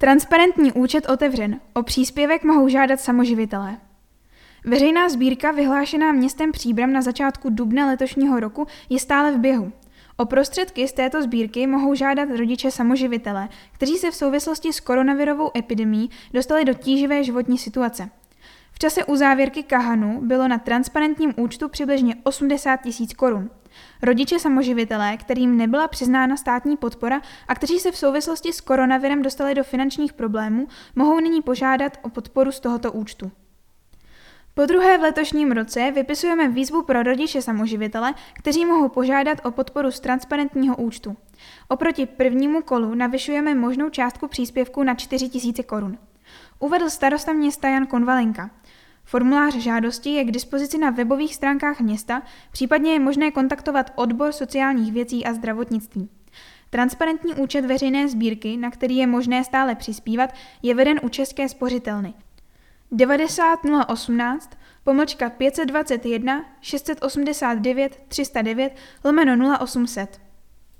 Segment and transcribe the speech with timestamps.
[0.00, 1.60] Transparentní účet otevřen.
[1.74, 3.76] O příspěvek mohou žádat samoživitelé.
[4.64, 9.72] Veřejná sbírka vyhlášená městem Příbram na začátku dubna letošního roku je stále v běhu.
[10.16, 15.50] O prostředky z této sbírky mohou žádat rodiče samoživitelé, kteří se v souvislosti s koronavirovou
[15.56, 18.10] epidemí dostali do tíživé životní situace.
[18.82, 23.50] Čase uzávěrky Kahanu bylo na transparentním účtu přibližně 80 tisíc korun.
[24.02, 29.54] Rodiče samoživitelé, kterým nebyla přiznána státní podpora a kteří se v souvislosti s koronavirem dostali
[29.54, 33.30] do finančních problémů, mohou nyní požádat o podporu z tohoto účtu.
[34.54, 39.90] Po druhé v letošním roce vypisujeme výzvu pro rodiče samoživitele, kteří mohou požádat o podporu
[39.90, 41.16] z transparentního účtu.
[41.68, 45.98] Oproti prvnímu kolu navyšujeme možnou částku příspěvku na 4 000 korun.
[46.58, 48.50] Uvedl starosta města Jan Konvalenka.
[49.10, 54.92] Formulář žádosti je k dispozici na webových stránkách města, případně je možné kontaktovat odbor sociálních
[54.92, 56.08] věcí a zdravotnictví.
[56.70, 60.30] Transparentní účet veřejné sbírky, na který je možné stále přispívat,
[60.62, 62.14] je veden u České spořitelny.
[62.92, 64.50] 90 018
[64.84, 70.20] pomlčka 521 689 309 lomeno 0800